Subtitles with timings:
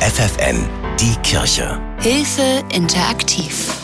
[0.00, 0.64] FFN,
[1.00, 1.80] die Kirche.
[1.98, 3.74] Hilfe interaktiv.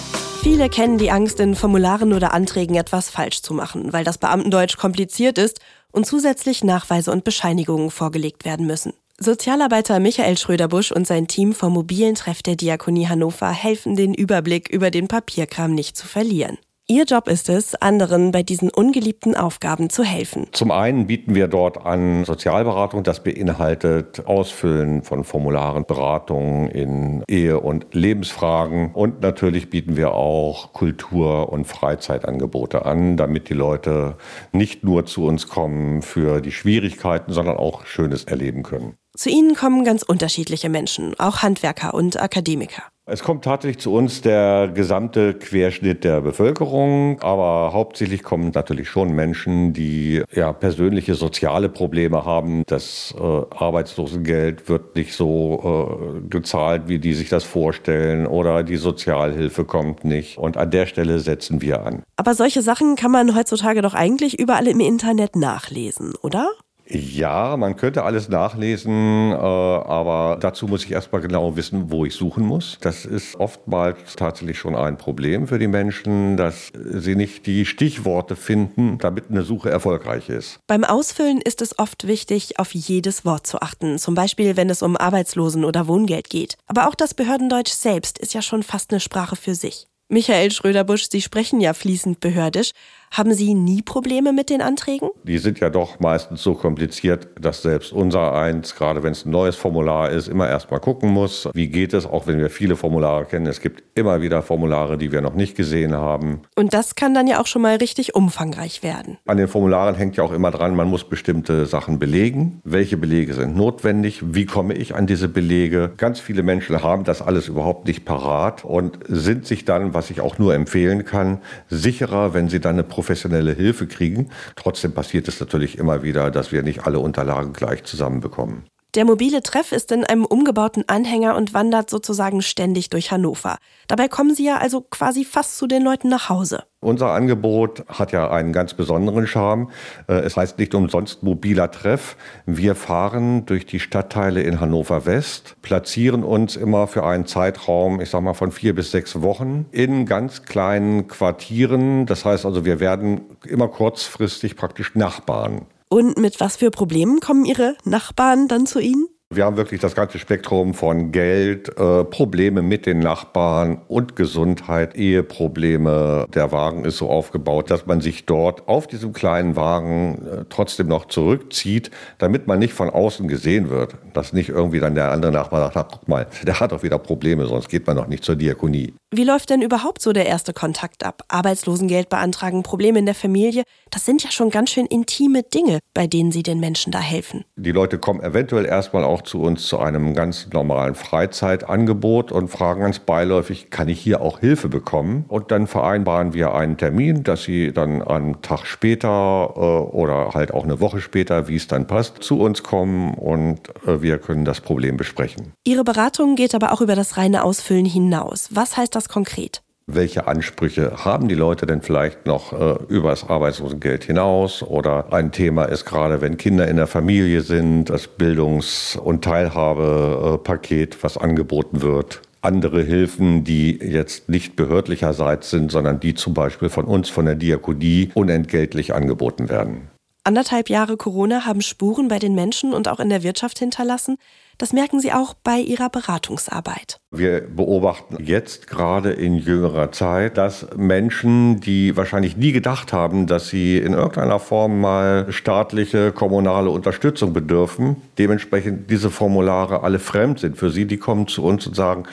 [0.42, 4.76] Viele kennen die Angst, in Formularen oder Anträgen etwas falsch zu machen, weil das Beamtendeutsch
[4.76, 5.58] kompliziert ist
[5.90, 8.92] und zusätzlich Nachweise und Bescheinigungen vorgelegt werden müssen.
[9.18, 14.68] Sozialarbeiter Michael Schröderbusch und sein Team vom mobilen Treff der Diakonie Hannover helfen, den Überblick
[14.68, 16.58] über den Papierkram nicht zu verlieren.
[16.86, 20.48] Ihr Job ist es, anderen bei diesen ungeliebten Aufgaben zu helfen.
[20.52, 27.58] Zum einen bieten wir dort an Sozialberatung, das beinhaltet Ausfüllen von Formularen, Beratungen in Ehe-
[27.58, 34.16] und Lebensfragen und natürlich bieten wir auch Kultur- und Freizeitangebote an, damit die Leute
[34.52, 38.98] nicht nur zu uns kommen für die Schwierigkeiten, sondern auch Schönes erleben können.
[39.16, 42.82] Zu ihnen kommen ganz unterschiedliche Menschen, auch Handwerker und Akademiker.
[43.06, 49.12] Es kommt tatsächlich zu uns der gesamte Querschnitt der Bevölkerung, aber hauptsächlich kommen natürlich schon
[49.12, 52.62] Menschen, die ja persönliche soziale Probleme haben.
[52.66, 58.76] Das äh, Arbeitslosengeld wird nicht so äh, gezahlt, wie die sich das vorstellen, oder die
[58.76, 60.38] Sozialhilfe kommt nicht.
[60.38, 62.04] Und an der Stelle setzen wir an.
[62.16, 66.52] Aber solche Sachen kann man heutzutage doch eigentlich überall im Internet nachlesen, oder?
[66.86, 72.14] Ja, man könnte alles nachlesen, äh, aber dazu muss ich erstmal genau wissen, wo ich
[72.14, 72.76] suchen muss.
[72.80, 78.36] Das ist oftmals tatsächlich schon ein Problem für die Menschen, dass sie nicht die Stichworte
[78.36, 80.58] finden, damit eine Suche erfolgreich ist.
[80.66, 84.82] Beim Ausfüllen ist es oft wichtig, auf jedes Wort zu achten, zum Beispiel wenn es
[84.82, 86.56] um Arbeitslosen- oder Wohngeld geht.
[86.66, 89.86] Aber auch das Behördendeutsch selbst ist ja schon fast eine Sprache für sich.
[90.08, 92.72] Michael Schröderbusch, Sie sprechen ja fließend behördisch.
[93.14, 95.08] Haben Sie nie Probleme mit den Anträgen?
[95.22, 99.30] Die sind ja doch meistens so kompliziert, dass selbst unser eins, gerade wenn es ein
[99.30, 103.26] neues Formular ist, immer erstmal gucken muss, wie geht es, auch wenn wir viele Formulare
[103.26, 103.46] kennen.
[103.46, 106.40] Es gibt immer wieder Formulare, die wir noch nicht gesehen haben.
[106.56, 109.16] Und das kann dann ja auch schon mal richtig umfangreich werden.
[109.26, 112.62] An den Formularen hängt ja auch immer dran, man muss bestimmte Sachen belegen.
[112.64, 114.22] Welche Belege sind notwendig?
[114.34, 115.92] Wie komme ich an diese Belege?
[115.98, 120.20] Ganz viele Menschen haben das alles überhaupt nicht parat und sind sich dann, was ich
[120.20, 121.38] auch nur empfehlen kann,
[121.68, 124.30] sicherer, wenn sie dann eine professionelle Hilfe kriegen.
[124.56, 128.64] Trotzdem passiert es natürlich immer wieder, dass wir nicht alle Unterlagen gleich zusammenbekommen.
[128.94, 133.56] Der mobile Treff ist in einem umgebauten Anhänger und wandert sozusagen ständig durch Hannover.
[133.88, 136.62] Dabei kommen Sie ja also quasi fast zu den Leuten nach Hause.
[136.78, 139.70] Unser Angebot hat ja einen ganz besonderen Charme.
[140.06, 142.16] Äh, es heißt nicht umsonst mobiler Treff.
[142.46, 148.10] Wir fahren durch die Stadtteile in Hannover West, platzieren uns immer für einen Zeitraum, ich
[148.10, 152.06] sag mal von vier bis sechs Wochen in ganz kleinen Quartieren.
[152.06, 155.66] Das heißt also, wir werden immer kurzfristig praktisch Nachbarn.
[155.94, 159.06] Und mit was für Problemen kommen Ihre Nachbarn dann zu Ihnen?
[159.32, 164.96] Wir haben wirklich das ganze Spektrum von Geld, äh, Probleme mit den Nachbarn und Gesundheit,
[164.96, 166.26] Eheprobleme.
[166.34, 170.88] Der Wagen ist so aufgebaut, dass man sich dort auf diesem kleinen Wagen äh, trotzdem
[170.88, 173.94] noch zurückzieht, damit man nicht von außen gesehen wird.
[174.14, 177.46] Dass nicht irgendwie dann der andere Nachbar sagt, guck mal, der hat doch wieder Probleme,
[177.46, 178.94] sonst geht man noch nicht zur Diakonie.
[179.16, 181.22] Wie läuft denn überhaupt so der erste Kontakt ab?
[181.28, 183.62] Arbeitslosengeld beantragen, Probleme in der Familie,
[183.92, 187.44] das sind ja schon ganz schön intime Dinge, bei denen Sie den Menschen da helfen.
[187.54, 192.80] Die Leute kommen eventuell erstmal auch zu uns zu einem ganz normalen Freizeitangebot und fragen
[192.80, 195.26] ganz beiläufig, kann ich hier auch Hilfe bekommen?
[195.28, 199.60] Und dann vereinbaren wir einen Termin, dass sie dann einen Tag später äh,
[199.94, 204.02] oder halt auch eine Woche später, wie es dann passt, zu uns kommen und äh,
[204.02, 205.52] wir können das Problem besprechen.
[205.62, 208.48] Ihre Beratung geht aber auch über das reine Ausfüllen hinaus.
[208.50, 209.62] Was heißt das konkret?
[209.86, 214.62] welche Ansprüche haben die Leute denn vielleicht noch äh, über das Arbeitslosengeld hinaus?
[214.62, 221.02] Oder ein Thema ist gerade, wenn Kinder in der Familie sind, das Bildungs- und Teilhabepaket,
[221.02, 222.22] was angeboten wird.
[222.40, 227.34] Andere Hilfen, die jetzt nicht behördlicherseits sind, sondern die zum Beispiel von uns, von der
[227.34, 229.88] Diakonie, unentgeltlich angeboten werden.
[230.26, 234.16] Anderthalb Jahre Corona haben Spuren bei den Menschen und auch in der Wirtschaft hinterlassen.
[234.56, 236.96] Das merken Sie auch bei Ihrer Beratungsarbeit.
[237.10, 243.48] Wir beobachten jetzt gerade in jüngerer Zeit, dass Menschen, die wahrscheinlich nie gedacht haben, dass
[243.48, 250.56] sie in irgendeiner Form mal staatliche, kommunale Unterstützung bedürfen, dementsprechend diese Formulare alle fremd sind
[250.56, 250.86] für sie.
[250.86, 252.04] Die kommen zu uns und sagen,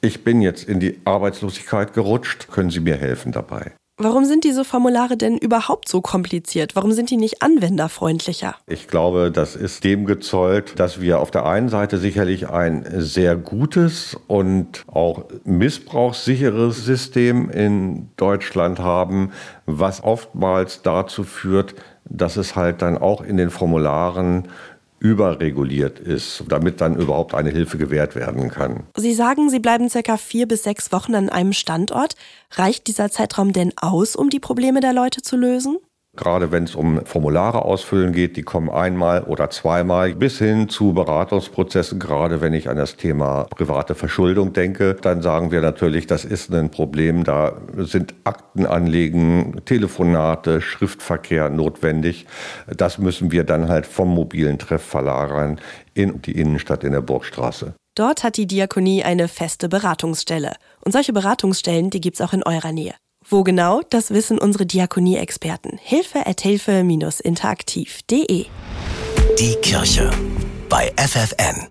[0.00, 3.72] ich bin jetzt in die Arbeitslosigkeit gerutscht, können Sie mir helfen dabei?
[4.02, 6.74] Warum sind diese Formulare denn überhaupt so kompliziert?
[6.74, 8.54] Warum sind die nicht anwenderfreundlicher?
[8.66, 13.36] Ich glaube, das ist dem gezollt, dass wir auf der einen Seite sicherlich ein sehr
[13.36, 19.32] gutes und auch missbrauchssicheres System in Deutschland haben,
[19.66, 21.74] was oftmals dazu führt,
[22.06, 24.48] dass es halt dann auch in den Formularen
[25.00, 28.84] überreguliert ist, damit dann überhaupt eine Hilfe gewährt werden kann.
[28.96, 32.14] Sie sagen, Sie bleiben circa vier bis sechs Wochen an einem Standort.
[32.52, 35.78] Reicht dieser Zeitraum denn aus, um die Probleme der Leute zu lösen?
[36.20, 40.92] Gerade wenn es um Formulare ausfüllen geht, die kommen einmal oder zweimal bis hin zu
[40.92, 41.98] Beratungsprozessen.
[41.98, 46.52] Gerade wenn ich an das Thema private Verschuldung denke, dann sagen wir natürlich, das ist
[46.52, 47.24] ein Problem.
[47.24, 52.26] Da sind Aktenanlegen, Telefonate, Schriftverkehr notwendig.
[52.66, 55.58] Das müssen wir dann halt vom mobilen Treff verlagern
[55.94, 57.72] in die Innenstadt in der Burgstraße.
[57.94, 60.52] Dort hat die Diakonie eine feste Beratungsstelle.
[60.84, 62.94] Und solche Beratungsstellen, die gibt's auch in eurer Nähe.
[63.30, 65.78] Wo genau, das wissen unsere Diakonie-Experten.
[65.80, 68.46] Hilfe at hilfe-interaktiv.de
[69.38, 70.10] Die Kirche
[70.68, 71.68] bei FFN.